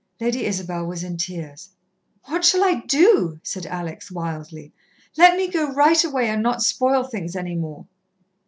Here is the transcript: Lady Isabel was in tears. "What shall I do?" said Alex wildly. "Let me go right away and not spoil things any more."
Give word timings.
Lady 0.19 0.45
Isabel 0.47 0.87
was 0.87 1.03
in 1.03 1.15
tears. 1.15 1.69
"What 2.23 2.43
shall 2.43 2.63
I 2.63 2.81
do?" 2.87 3.39
said 3.43 3.67
Alex 3.67 4.09
wildly. 4.11 4.73
"Let 5.15 5.37
me 5.37 5.47
go 5.47 5.71
right 5.71 6.03
away 6.03 6.27
and 6.27 6.41
not 6.41 6.63
spoil 6.63 7.03
things 7.03 7.35
any 7.35 7.53
more." 7.55 7.85